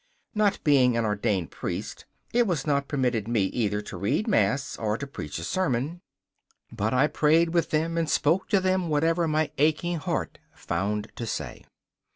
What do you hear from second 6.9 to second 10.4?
I prayed with them and spoke to them whatever my aching heart